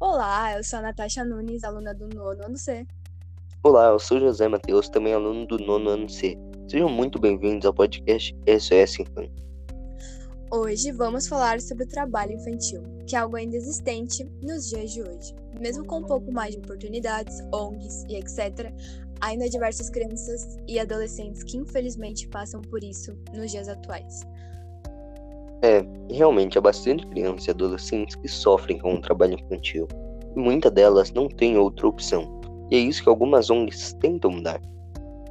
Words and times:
Olá, 0.00 0.56
eu 0.56 0.64
sou 0.64 0.80
a 0.80 0.82
Natasha 0.82 1.24
Nunes, 1.24 1.62
aluna 1.62 1.94
do 1.94 2.08
nono 2.08 2.44
ano 2.44 2.58
C. 2.58 2.84
Olá, 3.62 3.90
eu 3.90 3.98
sou 4.00 4.18
José 4.18 4.48
Matheus, 4.48 4.88
também 4.88 5.14
aluno 5.14 5.46
do 5.46 5.56
nono 5.56 5.88
ano 5.88 6.08
C. 6.08 6.36
Sejam 6.68 6.88
muito 6.88 7.16
bem-vindos 7.20 7.64
ao 7.64 7.72
podcast 7.72 8.36
SOS 8.48 8.98
Infante. 8.98 9.44
Hoje 10.50 10.90
vamos 10.90 11.28
falar 11.28 11.60
sobre 11.60 11.84
o 11.84 11.88
trabalho 11.88 12.32
infantil, 12.32 12.82
que 13.06 13.14
é 13.14 13.20
algo 13.20 13.36
ainda 13.36 13.56
existente 13.56 14.24
nos 14.42 14.68
dias 14.68 14.90
de 14.90 15.00
hoje. 15.00 15.32
Mesmo 15.60 15.86
com 15.86 15.98
um 15.98 16.04
pouco 16.04 16.30
mais 16.32 16.52
de 16.52 16.58
oportunidades, 16.58 17.40
ONGs 17.52 18.04
e 18.08 18.16
etc., 18.16 18.72
ainda 19.20 19.44
há 19.44 19.48
diversas 19.48 19.90
crianças 19.90 20.56
e 20.66 20.80
adolescentes 20.80 21.44
que 21.44 21.56
infelizmente 21.56 22.26
passam 22.28 22.60
por 22.60 22.82
isso 22.82 23.16
nos 23.32 23.52
dias 23.52 23.68
atuais. 23.68 24.22
É, 25.64 25.82
realmente 26.12 26.58
há 26.58 26.60
bastante 26.60 27.06
crianças 27.06 27.46
e 27.46 27.50
adolescentes 27.50 28.16
que 28.16 28.28
sofrem 28.28 28.78
com 28.78 28.96
o 28.96 29.00
trabalho 29.00 29.32
infantil. 29.32 29.88
E 30.36 30.38
muitas 30.38 30.70
delas 30.70 31.10
não 31.10 31.26
têm 31.26 31.56
outra 31.56 31.88
opção. 31.88 32.38
E 32.70 32.76
é 32.76 32.78
isso 32.78 33.02
que 33.02 33.08
algumas 33.08 33.48
ONGs 33.48 33.94
tentam 33.94 34.30
mudar. 34.30 34.60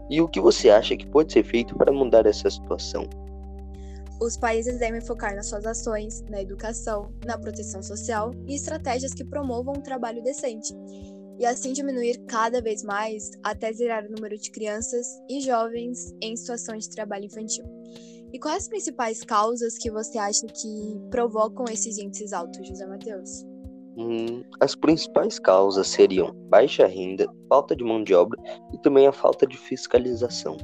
E 0.09 0.19
o 0.19 0.27
que 0.27 0.41
você 0.41 0.71
acha 0.71 0.97
que 0.97 1.05
pode 1.05 1.31
ser 1.31 1.43
feito 1.43 1.77
para 1.77 1.91
mudar 1.91 2.25
essa 2.25 2.49
situação? 2.49 3.07
Os 4.19 4.35
países 4.35 4.79
devem 4.79 5.01
focar 5.01 5.35
nas 5.35 5.49
suas 5.49 5.67
ações, 5.67 6.23
na 6.27 6.41
educação, 6.41 7.13
na 7.23 7.37
proteção 7.37 7.83
social 7.83 8.31
e 8.47 8.55
estratégias 8.55 9.13
que 9.13 9.23
promovam 9.23 9.75
um 9.77 9.81
trabalho 9.81 10.23
decente, 10.23 10.73
e 11.37 11.45
assim 11.45 11.73
diminuir 11.73 12.17
cada 12.25 12.59
vez 12.59 12.81
mais 12.83 13.29
até 13.43 13.71
zerar 13.71 14.03
o 14.03 14.11
número 14.11 14.35
de 14.35 14.49
crianças 14.49 15.05
e 15.29 15.41
jovens 15.41 16.11
em 16.21 16.35
situação 16.35 16.75
de 16.75 16.89
trabalho 16.89 17.25
infantil. 17.25 17.65
E 18.33 18.39
quais 18.39 18.63
as 18.63 18.67
principais 18.67 19.23
causas 19.23 19.77
que 19.77 19.91
você 19.91 20.17
acha 20.17 20.47
que 20.47 20.99
provocam 21.11 21.65
esses 21.71 21.99
índices 21.99 22.33
altos, 22.33 22.67
José 22.67 22.87
Matheus? 22.87 23.45
Hum, 23.95 24.43
as 24.59 24.73
principais 24.73 25.37
causas 25.37 25.87
seriam 25.87 26.33
baixa 26.49 26.87
renda, 26.87 27.27
falta 27.47 27.75
de 27.75 27.83
mão 27.83 28.03
de 28.03 28.15
obra 28.15 28.41
e 28.73 28.77
também 28.79 29.05
a 29.05 29.11
falta 29.11 29.45
de 29.45 29.55
fiscalização. 29.55 30.57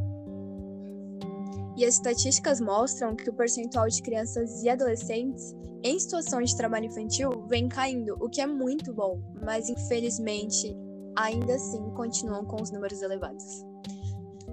E 1.78 1.86
as 1.86 1.94
estatísticas 1.94 2.60
mostram 2.60 3.16
que 3.16 3.30
o 3.30 3.34
percentual 3.34 3.88
de 3.88 4.02
crianças 4.02 4.64
e 4.64 4.70
adolescentes 4.70 5.56
em 5.84 5.98
situação 6.00 6.42
de 6.42 6.58
trabalho 6.58 6.88
infantil 6.88 7.46
vem 7.48 7.70
caindo, 7.70 8.18
o 8.20 8.28
que 8.28 8.42
é 8.42 8.48
muito 8.48 8.92
bom, 8.92 9.22
mas 9.46 9.70
infelizmente 9.70 10.76
ainda 11.16 11.54
assim 11.54 11.88
continuam 11.92 12.44
com 12.46 12.62
os 12.62 12.72
números 12.72 13.04
elevados. 13.04 13.64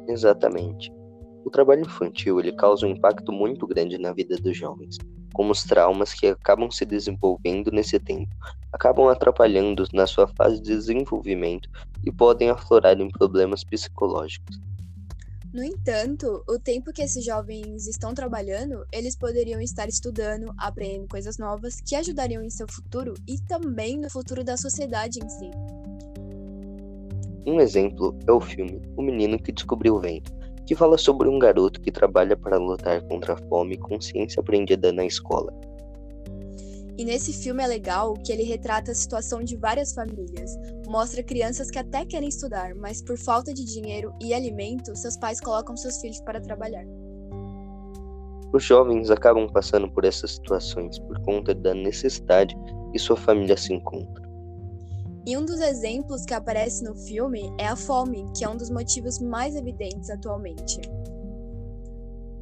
Exatamente. 0.06 0.92
O 1.46 1.50
trabalho 1.50 1.82
infantil 1.82 2.40
ele 2.40 2.50
causa 2.50 2.84
um 2.84 2.90
impacto 2.90 3.30
muito 3.30 3.68
grande 3.68 3.96
na 3.98 4.12
vida 4.12 4.36
dos 4.36 4.56
jovens, 4.56 4.98
como 5.32 5.52
os 5.52 5.62
traumas 5.62 6.12
que 6.12 6.26
acabam 6.26 6.68
se 6.72 6.84
desenvolvendo 6.84 7.70
nesse 7.70 8.00
tempo, 8.00 8.34
acabam 8.72 9.06
atrapalhando 9.06 9.86
na 9.92 10.08
sua 10.08 10.26
fase 10.26 10.56
de 10.56 10.74
desenvolvimento 10.74 11.70
e 12.04 12.10
podem 12.10 12.50
aflorar 12.50 13.00
em 13.00 13.08
problemas 13.08 13.62
psicológicos. 13.62 14.60
No 15.54 15.62
entanto, 15.62 16.42
o 16.48 16.58
tempo 16.58 16.92
que 16.92 17.00
esses 17.00 17.24
jovens 17.24 17.86
estão 17.86 18.12
trabalhando, 18.12 18.84
eles 18.92 19.14
poderiam 19.14 19.60
estar 19.60 19.88
estudando, 19.88 20.52
aprendendo 20.58 21.06
coisas 21.06 21.38
novas 21.38 21.80
que 21.80 21.94
ajudariam 21.94 22.42
em 22.42 22.50
seu 22.50 22.66
futuro 22.68 23.14
e 23.24 23.38
também 23.42 23.96
no 23.96 24.10
futuro 24.10 24.42
da 24.42 24.56
sociedade 24.56 25.20
em 25.24 25.28
si. 25.28 25.50
Um 27.46 27.60
exemplo 27.60 28.18
é 28.26 28.32
o 28.32 28.40
filme 28.40 28.82
O 28.96 29.02
Menino 29.02 29.38
que 29.38 29.52
Descobriu 29.52 29.94
o 29.94 30.00
Vento, 30.00 30.35
que 30.66 30.74
fala 30.74 30.98
sobre 30.98 31.28
um 31.28 31.38
garoto 31.38 31.80
que 31.80 31.92
trabalha 31.92 32.36
para 32.36 32.58
lutar 32.58 33.00
contra 33.02 33.34
a 33.34 33.36
fome 33.48 33.76
com 33.76 34.00
ciência 34.00 34.40
aprendida 34.40 34.92
na 34.92 35.06
escola. 35.06 35.52
E 36.98 37.04
nesse 37.04 37.32
filme 37.32 37.62
é 37.62 37.66
legal 37.66 38.14
que 38.14 38.32
ele 38.32 38.42
retrata 38.42 38.90
a 38.90 38.94
situação 38.94 39.44
de 39.44 39.54
várias 39.54 39.92
famílias. 39.92 40.50
Mostra 40.88 41.22
crianças 41.22 41.70
que 41.70 41.78
até 41.78 42.06
querem 42.06 42.28
estudar, 42.28 42.74
mas 42.74 43.02
por 43.02 43.18
falta 43.18 43.52
de 43.52 43.64
dinheiro 43.64 44.14
e 44.20 44.32
alimento, 44.32 44.96
seus 44.96 45.16
pais 45.16 45.38
colocam 45.38 45.76
seus 45.76 46.00
filhos 46.00 46.20
para 46.22 46.40
trabalhar. 46.40 46.86
Os 48.52 48.64
jovens 48.64 49.10
acabam 49.10 49.46
passando 49.46 49.90
por 49.90 50.06
essas 50.06 50.32
situações 50.32 50.98
por 51.00 51.20
conta 51.20 51.54
da 51.54 51.74
necessidade 51.74 52.56
que 52.90 52.98
sua 52.98 53.16
família 53.16 53.56
se 53.56 53.74
encontra. 53.74 54.25
E 55.26 55.36
um 55.36 55.44
dos 55.44 55.60
exemplos 55.60 56.24
que 56.24 56.32
aparece 56.32 56.84
no 56.84 56.94
filme 56.94 57.52
é 57.58 57.66
a 57.66 57.74
fome, 57.74 58.24
que 58.32 58.44
é 58.44 58.48
um 58.48 58.56
dos 58.56 58.70
motivos 58.70 59.18
mais 59.18 59.56
evidentes 59.56 60.08
atualmente. 60.08 60.80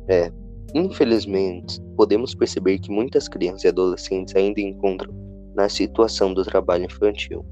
É, 0.06 0.30
infelizmente, 0.74 1.80
podemos 1.96 2.34
perceber 2.34 2.78
que 2.78 2.90
muitas 2.90 3.26
crianças 3.26 3.64
e 3.64 3.68
adolescentes 3.68 4.36
ainda 4.36 4.60
encontram 4.60 5.14
na 5.54 5.66
situação 5.66 6.34
do 6.34 6.44
trabalho 6.44 6.84
infantil. 6.84 7.42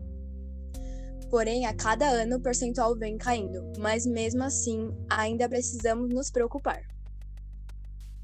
Porém, 1.30 1.64
a 1.64 1.72
cada 1.72 2.06
ano 2.06 2.36
o 2.36 2.40
percentual 2.40 2.94
vem 2.94 3.16
caindo, 3.16 3.72
mas 3.78 4.04
mesmo 4.04 4.42
assim, 4.42 4.90
ainda 5.08 5.48
precisamos 5.48 6.12
nos 6.12 6.30
preocupar. 6.30 6.82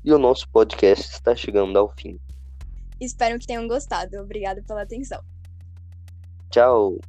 E 0.04 0.12
o 0.12 0.18
nosso 0.18 0.46
podcast 0.50 1.10
está 1.10 1.34
chegando 1.34 1.78
ao 1.78 1.90
fim. 1.98 2.20
Espero 3.00 3.38
que 3.38 3.46
tenham 3.46 3.66
gostado. 3.66 4.18
Obrigado 4.18 4.62
pela 4.64 4.82
atenção. 4.82 5.22
Tchau! 6.50 7.00